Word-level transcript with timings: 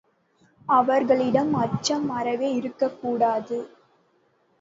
அவர்களிடம் 0.69 1.53
அச்சம் 1.53 2.09
அறவே 2.09 2.53
இருக்கக் 2.53 3.01
கூடாது. 3.01 3.59